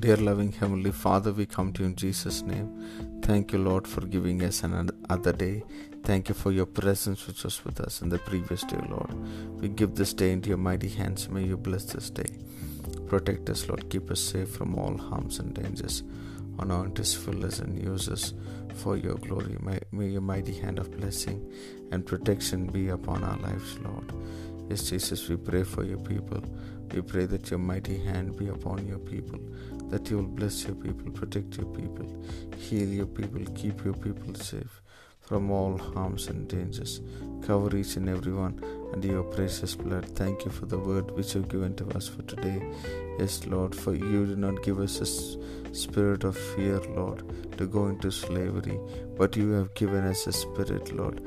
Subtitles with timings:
[0.00, 3.20] Dear loving Heavenly Father, we come to you in Jesus' name.
[3.22, 5.62] Thank you, Lord, for giving us another day.
[6.04, 9.12] Thank you for your presence which was with us in the previous day, Lord.
[9.60, 11.28] We give this day into your mighty hands.
[11.28, 12.30] May you bless this day.
[13.08, 13.90] Protect us, Lord.
[13.90, 16.02] Keep us safe from all harms and dangers.
[16.60, 18.34] Anoint us, fill us, and use us
[18.74, 19.56] for your glory.
[19.60, 21.50] May, may your mighty hand of blessing
[21.90, 24.12] and protection be upon our lives, Lord.
[24.68, 26.42] Yes, Jesus, we pray for your people.
[26.92, 29.40] We pray that your mighty hand be upon your people,
[29.88, 32.24] that you will bless your people, protect your people,
[32.56, 34.82] heal your people, keep your people safe
[35.30, 37.00] from all harms and dangers.
[37.46, 38.60] Cover each and every one
[38.92, 40.04] under your precious blood.
[40.16, 42.60] Thank you for the word which you have given to us for today.
[43.16, 45.06] Yes, Lord, for you did not give us a
[45.72, 47.22] spirit of fear, Lord,
[47.58, 48.80] to go into slavery,
[49.16, 51.22] but you have given us a spirit, Lord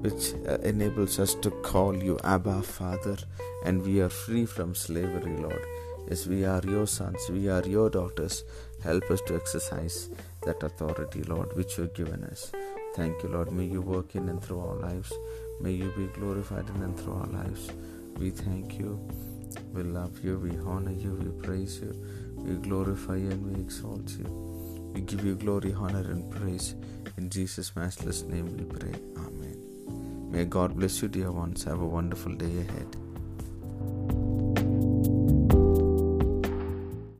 [0.00, 3.16] which uh, enables us to call you Abba Father,
[3.64, 5.64] and we are free from slavery, Lord.
[6.08, 8.42] Yes, we are your sons, we are your daughters.
[8.82, 10.10] Help us to exercise
[10.42, 12.52] that authority, Lord, which you have given us.
[12.96, 13.52] Thank you, Lord.
[13.52, 15.12] May you work in and through our lives.
[15.60, 17.70] May you be glorified in and through our lives.
[18.16, 18.98] We thank you.
[19.74, 20.38] We love you.
[20.38, 21.12] We honor you.
[21.12, 21.92] We praise you.
[22.36, 24.92] We glorify you and we exalt you.
[24.94, 26.74] We give you glory, honor, and praise.
[27.18, 28.94] In Jesus' matchless name we pray.
[29.18, 30.30] Amen.
[30.30, 31.64] May God bless you, dear ones.
[31.64, 32.96] Have a wonderful day ahead.